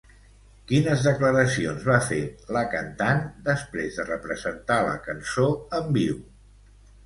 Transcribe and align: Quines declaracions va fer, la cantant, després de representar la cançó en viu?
Quines 0.69 1.03
declaracions 1.07 1.85
va 1.89 1.99
fer, 2.07 2.23
la 2.57 2.65
cantant, 2.73 3.23
després 3.53 4.01
de 4.03 4.09
representar 4.11 4.81
la 4.91 4.99
cançó 5.07 5.49
en 5.83 5.97
viu? 6.03 6.21